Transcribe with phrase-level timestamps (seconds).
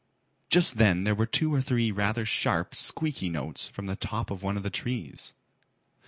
[0.49, 4.41] Just then there were two or three rather sharp, squeaky notes from the top of
[4.41, 5.35] one of the trees.